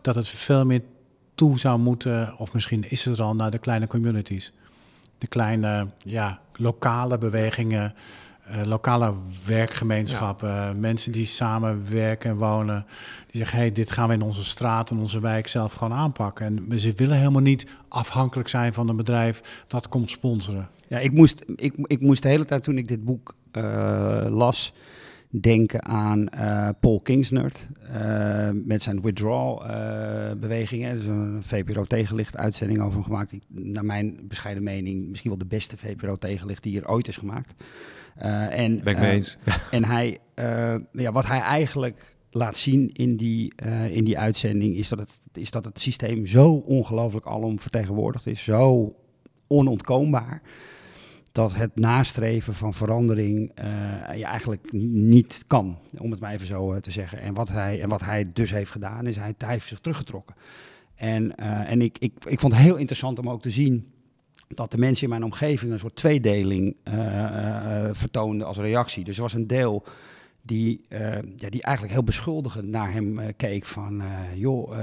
[0.00, 0.82] dat het veel meer
[1.34, 4.52] toe zou moeten, of misschien is het er al, naar de kleine communities?
[5.18, 7.94] De kleine, ja, lokale bewegingen,
[8.44, 9.14] eh, lokale
[9.46, 12.86] werkgemeenschappen, mensen die samenwerken en wonen,
[13.30, 16.46] die zeggen, hey, dit gaan we in onze straat en onze wijk zelf gewoon aanpakken.
[16.46, 20.68] En ze willen helemaal niet afhankelijk zijn van een bedrijf dat komt sponsoren.
[20.88, 24.72] Ja, ik moest, ik, ik moest de hele tijd toen ik dit boek eh, las
[25.40, 30.90] denken aan eh, Paul Kingsnert eh, met zijn withdrawal-bewegingen.
[30.90, 33.30] er is een VPRO-tegenlicht-uitzending over hem gemaakt.
[33.30, 37.54] Die, naar mijn bescheiden mening misschien wel de beste VPRO-tegenlicht die er ooit is gemaakt.
[38.14, 39.38] Eh, en, Ben ik mee eh, eens.
[39.70, 44.74] en hij, eh, ja, wat hij eigenlijk laat zien in die, eh, in die uitzending
[44.74, 48.94] is dat, het, is dat het systeem zo ongelooflijk alom vertegenwoordigd is, zo
[49.46, 50.42] onontkoombaar,
[51.34, 53.66] dat het nastreven van verandering eh,
[54.16, 57.18] je eigenlijk niet kan, om het maar even zo eh, te zeggen.
[57.18, 60.34] En wat, hij, en wat hij dus heeft gedaan, is hij, heeft zich teruggetrokken.
[60.94, 63.92] En, eh, en ik, ik, ik vond het heel interessant om ook te zien
[64.48, 66.76] dat de mensen in mijn omgeving een soort tweedeling
[67.92, 69.04] vertoonden als reactie.
[69.04, 69.84] Dus er was een deel
[70.46, 71.00] die, uh,
[71.36, 74.00] ja, die eigenlijk heel beschuldigend naar hem uh, keek van...
[74.00, 74.78] Uh, joh,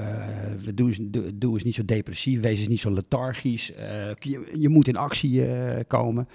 [0.74, 1.00] doe, eens,
[1.34, 3.66] doe, niet zo depressief, wees eens niet zo lethargisch.
[4.20, 5.44] Je, je, moet in actie
[5.88, 6.28] komen.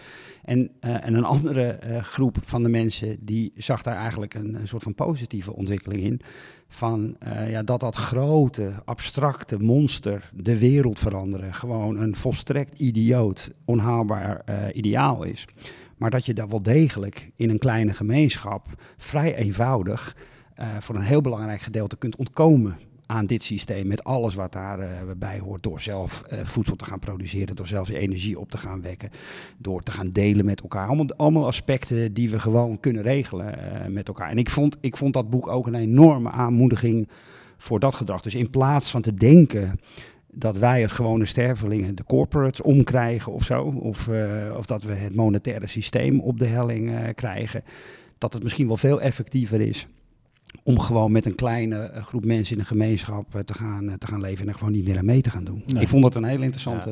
[0.45, 4.83] En, en een andere groep van de mensen die zag daar eigenlijk een, een soort
[4.83, 6.21] van positieve ontwikkeling in.
[6.69, 7.17] Van
[7.49, 11.55] ja, dat dat grote, abstracte monster de wereld veranderen...
[11.55, 15.47] gewoon een volstrekt idioot, onhaalbaar ideaal is...
[15.97, 20.17] Maar dat je daar wel degelijk in een kleine gemeenschap vrij eenvoudig
[20.59, 25.37] uh, voor een heel belangrijk gedeelte kunt ontkomen aan dit systeem met alles wat daarbij
[25.37, 25.63] uh, hoort.
[25.63, 29.11] Door zelf uh, voedsel te gaan produceren, door zelf energie op te gaan wekken,
[29.59, 30.87] door te gaan delen met elkaar.
[30.87, 33.55] Allemaal, allemaal aspecten die we gewoon kunnen regelen
[33.93, 34.31] met elkaar.
[34.31, 37.09] En ik vond, ik vond dat boek ook een enorme aanmoediging
[37.57, 38.21] voor dat gedrag.
[38.21, 39.81] Dus in plaats van te denken
[40.39, 43.63] dat wij als gewone stervelingen de corporates omkrijgen of zo.
[43.63, 47.65] Of, uh, of dat we het monetaire systeem op de helling uh, krijgen.
[48.19, 49.87] Dat het misschien wel veel effectiever is
[50.63, 54.43] om gewoon met een kleine groep mensen in een gemeenschap te gaan, te gaan leven
[54.43, 55.63] en er gewoon niet meer aan mee te gaan doen.
[55.67, 55.83] Nee.
[55.83, 56.91] Ik vond dat een heel interessante...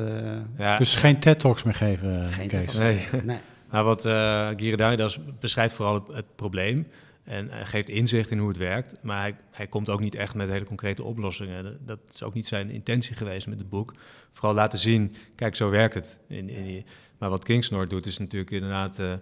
[0.57, 0.65] Ja.
[0.65, 0.77] Ja.
[0.77, 2.77] Dus geen TED-talks meer geven, geen Kees?
[2.77, 2.99] Nee.
[3.23, 3.37] nee.
[3.71, 6.87] Nou, wat uh, Giridharidas beschrijft vooral het, het probleem.
[7.25, 10.35] En hij geeft inzicht in hoe het werkt, maar hij, hij komt ook niet echt
[10.35, 11.79] met hele concrete oplossingen.
[11.85, 13.93] Dat, is ook niet zijn intentie geweest met het boek.
[14.31, 16.19] Vooral laten zien, kijk, zo werkt het.
[16.27, 16.85] In, in
[17.17, 19.13] maar wat Kingsnord doet, is natuurlijk inderdaad uh,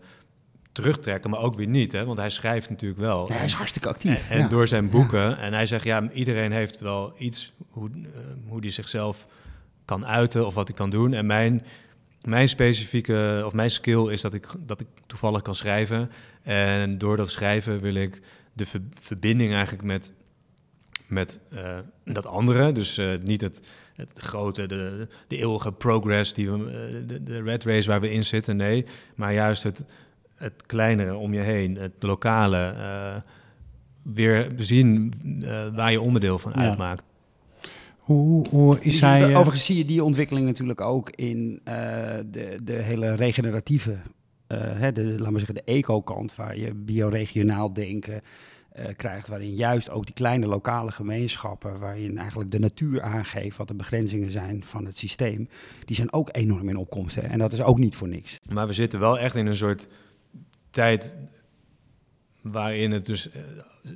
[0.72, 1.92] terugtrekken, maar ook weer niet.
[1.92, 2.06] Hè?
[2.06, 3.28] Want hij schrijft natuurlijk wel.
[3.28, 4.30] Ja, hij is hartstikke actief.
[4.30, 4.48] En, en ja.
[4.48, 5.30] door zijn boeken.
[5.30, 5.38] Ja.
[5.38, 8.08] En hij zegt, ja, iedereen heeft wel iets hoe, uh,
[8.48, 9.28] hoe die zichzelf
[9.86, 11.13] kan uiten of wat hij kan doen.
[11.13, 11.63] En mijn
[12.28, 16.12] mijn specifieke, of mijn skill is dat ik, dat ik toevallig kan schrijven.
[16.43, 18.21] En door dat schrijven wil ik
[18.53, 20.13] de ver, verbinding eigenlijk met,
[21.08, 22.71] met uh, dat andere.
[22.71, 23.62] Dus uh, niet het,
[23.95, 28.12] het grote, de, de eeuwige progress, die we, uh, de, de red race waar we
[28.12, 28.56] in zitten.
[28.56, 29.84] Nee, maar juist het,
[30.36, 33.23] het kleinere om je heen, het lokale.
[34.03, 35.13] weer zien
[35.75, 36.62] waar je onderdeel van ja.
[36.62, 37.03] uitmaakt.
[37.97, 39.36] Hoe, hoe is hij...
[39.36, 41.73] Overigens zie je die ontwikkeling natuurlijk ook in uh,
[42.32, 43.97] de, de hele regeneratieve,
[44.47, 48.21] hè, de, laten we zeggen de eco-kant, waar je bioregionaal denken
[48.95, 53.75] krijgt, waarin juist ook die kleine lokale gemeenschappen, waarin eigenlijk de natuur aangeeft wat de
[53.75, 55.49] begrenzingen zijn van het systeem,
[55.86, 57.15] die zijn ook enorm in opkomst.
[57.15, 57.21] Hè?
[57.21, 58.39] En dat is ook niet voor niks.
[58.49, 59.88] Maar we zitten wel echt in een soort
[60.69, 61.15] tijd
[62.43, 63.29] waarin het dus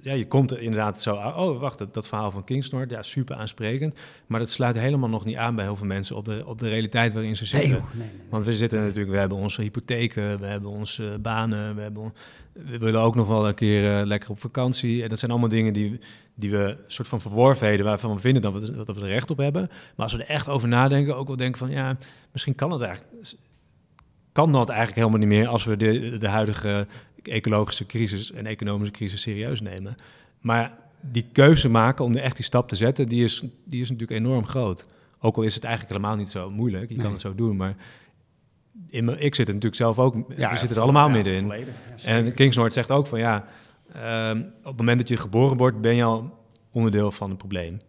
[0.02, 3.36] ja, je komt er inderdaad zo oh wacht, dat, dat verhaal van Kingsnord, ja, super
[3.36, 4.00] aansprekend.
[4.28, 6.70] Maar dat sluit helemaal nog niet aan bij heel veel mensen op de, op de
[6.70, 7.70] realiteit waarin ze zitten.
[7.70, 11.76] Nee, nee, nee, Want we zitten natuurlijk, we hebben onze hypotheken, we hebben onze banen,
[11.76, 12.14] we, hebben,
[12.54, 15.04] we willen ook nog wel een keer uh, lekker op vakantie.
[15.04, 16.00] En dat zijn allemaal dingen die,
[16.36, 19.38] die we, soort van verworvenheden, waarvan we vinden dat we, dat we er recht op
[19.38, 19.68] hebben.
[19.70, 21.98] Maar als we er echt over nadenken, ook wel denken van, ja,
[22.32, 23.36] misschien kan het eigenlijk
[24.32, 26.88] kan dat eigenlijk helemaal niet meer als we de, de huidige
[27.32, 29.96] ecologische crisis en economische crisis serieus nemen.
[30.42, 34.20] Maar die keuze maken om echt die stap te zetten, die is, die is natuurlijk
[34.20, 34.86] enorm groot.
[35.20, 37.04] Ook al is het eigenlijk helemaal niet zo moeilijk, je nee.
[37.04, 37.76] kan het zo doen, maar
[38.90, 41.48] in me, ik zit er natuurlijk zelf ook, ja, we zitten er allemaal ja, middenin.
[41.48, 41.66] Ja,
[42.04, 43.46] en Kingsnoord zegt ook van ja,
[44.30, 46.38] um, op het moment dat je geboren wordt, ben je al
[46.72, 47.80] onderdeel van het probleem.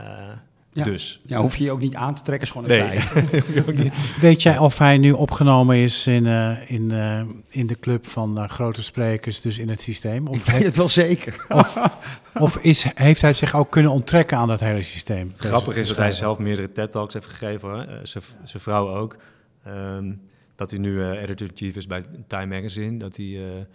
[0.00, 0.28] Uh,
[0.76, 0.84] ja.
[0.84, 1.20] Dus.
[1.26, 3.00] Ja, hoef je je ook niet aan te trekken, is gewoon een nee.
[3.00, 3.92] feit.
[4.20, 8.38] Weet jij of hij nu opgenomen is in, uh, in, uh, in de club van
[8.38, 10.26] uh, grote sprekers, dus in het systeem?
[10.26, 11.46] Of Ik weet het wel zeker.
[11.48, 11.78] Of,
[12.46, 15.28] of is, heeft hij zich ook kunnen onttrekken aan dat hele systeem?
[15.28, 19.16] Het grappige is dat hij zelf meerdere TED-talks heeft gegeven, zijn vrouw ook.
[19.66, 20.20] Um,
[20.54, 22.98] dat hij nu editor-chief is bij Time Magazine.
[22.98, 23.66] Dat hij,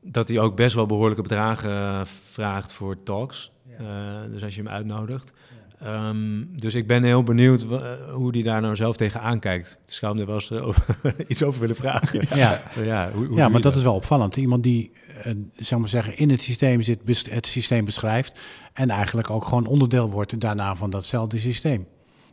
[0.00, 3.52] dat hij ook best wel behoorlijke bedragen vraagt voor talks.
[3.78, 4.26] Ja.
[4.26, 5.32] dus als je hem uitnodigt.
[5.50, 5.59] Ja.
[5.86, 7.66] Um, dus ik ben heel benieuwd
[8.12, 9.78] hoe die daar nou zelf tegen aankijkt.
[9.86, 10.84] Ik zou hem er wel eens uh, over,
[11.26, 12.26] iets over willen vragen.
[12.34, 14.36] Ja, ja, hoe, hoe ja maar dat, dat is wel opvallend.
[14.36, 14.92] Iemand die,
[15.26, 18.40] uh, zou maar zeggen, in het systeem zit, het systeem beschrijft...
[18.72, 21.86] en eigenlijk ook gewoon onderdeel wordt daarna van datzelfde systeem.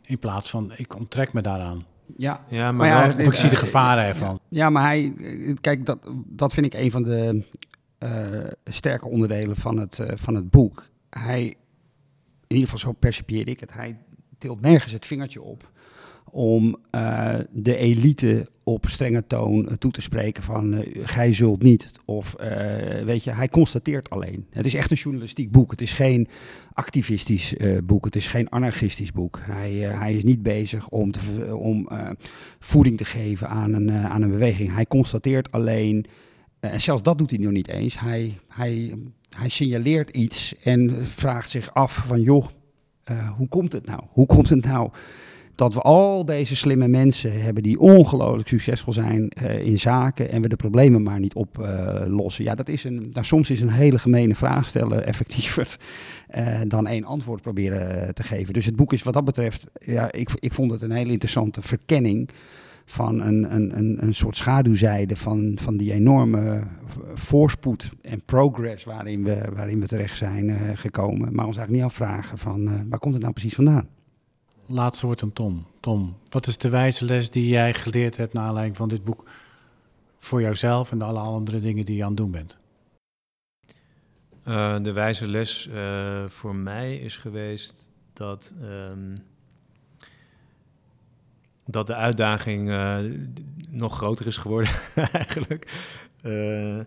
[0.04, 1.84] In plaats van, ik onttrek me daaraan.
[2.16, 4.40] Ja, ja maar, maar ja, of ik zie de gevaren ervan.
[4.48, 5.12] Ja, maar hij,
[5.60, 7.44] kijk, dat, dat vind ik een van de
[7.98, 10.84] uh, sterke onderdelen van het, van het boek.
[11.10, 11.54] Hij
[12.48, 13.98] in ieder geval zo percipieer ik het, hij
[14.38, 15.70] tilt nergens het vingertje op
[16.30, 21.62] om uh, de elite op strenge toon uh, toe te spreken van uh, gij zult
[21.62, 21.92] niet.
[22.04, 22.34] Of
[23.04, 24.46] weet je, hij constateert alleen.
[24.50, 25.70] Het is echt een journalistiek boek.
[25.70, 26.28] Het is geen
[26.72, 28.04] activistisch boek.
[28.04, 29.40] Het is geen anarchistisch boek.
[29.42, 31.86] Hij, hij is niet bezig om
[32.58, 34.74] voeding te geven aan een, aan een beweging.
[34.74, 36.06] Hij constateert alleen,
[36.60, 37.98] en zelfs dat doet hij nog niet eens.
[37.98, 38.94] Hij, hij
[39.36, 42.46] hij signaleert iets en vraagt zich af van joh,
[43.10, 44.00] uh, hoe komt het nou?
[44.08, 44.90] Hoe komt het nou
[45.54, 50.42] dat we al deze slimme mensen hebben die ongelooflijk succesvol zijn eh, in zaken en
[50.42, 52.44] we de problemen maar niet oplossen.
[52.44, 55.76] ja, dat is een, nou, soms is een hele gemene vraag stellen effectiever
[56.66, 58.52] dan één antwoord proberen te geven.
[58.52, 61.62] Dus het boek is wat dat betreft, ja, ik, ik vond het een hele interessante
[61.62, 62.30] verkenning
[62.90, 66.66] van een, een, een, een soort schaduwzijde van, van die enorme
[67.14, 71.34] voorspoed en progress waarin we, waarin we terecht zijn uh, gekomen.
[71.34, 73.88] Maar ons eigenlijk niet afvragen van uh, waar komt het nou precies vandaan?
[74.66, 75.66] Laatste woord aan Tom.
[75.80, 79.24] Tom, wat is de wijze les die jij geleerd hebt naar aanleiding van dit boek
[80.18, 82.58] voor jouzelf en alle andere dingen die je aan het doen bent?
[84.48, 85.70] Uh, de wijze les
[86.26, 89.14] voor mij is geweest dat um,
[91.70, 92.98] dat de uitdaging uh,
[93.70, 94.70] nog groter is geworden,
[95.12, 95.92] eigenlijk.
[96.24, 96.78] Uh,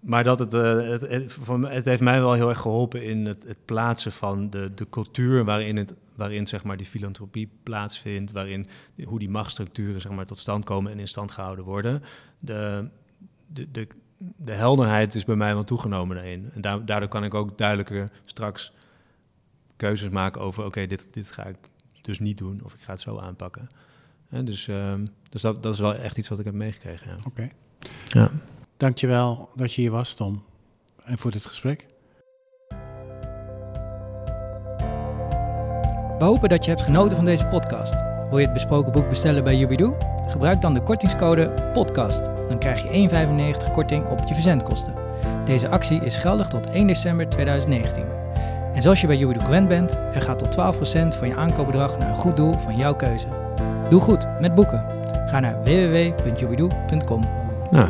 [0.00, 3.64] maar dat het, het, het, het, heeft mij wel heel erg geholpen in het, het
[3.64, 8.66] plaatsen van de, de cultuur waarin, het, waarin zeg maar, die filantropie plaatsvindt, waarin
[9.04, 12.02] hoe die machtsstructuren zeg maar, tot stand komen en in stand gehouden worden.
[12.38, 12.90] De,
[13.46, 13.88] de, de,
[14.36, 16.50] de helderheid is bij mij wel toegenomen daarin.
[16.54, 18.72] En daardoor kan ik ook duidelijker straks
[19.76, 21.69] keuzes maken over: oké, dit, dit ga ik
[22.10, 23.68] dus niet doen of ik ga het zo aanpakken.
[24.28, 27.08] dus um, dus dat, dat is wel echt iets wat ik heb meegekregen.
[27.08, 27.16] Ja.
[27.16, 27.28] Oké.
[27.28, 27.50] Okay.
[28.04, 28.30] Ja.
[28.76, 30.42] Dankjewel dat je hier was, Tom.
[31.04, 31.86] En voor dit gesprek.
[36.18, 37.94] We hopen dat je hebt genoten van deze podcast.
[38.28, 39.96] Wil je het besproken boek bestellen bij Jubidoo?
[40.28, 42.24] Gebruik dan de kortingscode PODCAST.
[42.24, 43.08] Dan krijg je
[43.64, 44.94] 1,95 korting op je verzendkosten.
[45.44, 48.29] Deze actie is geldig tot 1 december 2019.
[48.74, 52.08] En zoals je bij Jubidoo gewend bent, er gaat tot 12% van je aankoopbedrag naar
[52.08, 53.26] een goed doel van jouw keuze.
[53.88, 54.84] Doe goed met boeken.
[55.26, 57.28] Ga naar www.jubidoo.com.
[57.70, 57.88] Nou,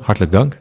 [0.00, 0.59] hartelijk dank.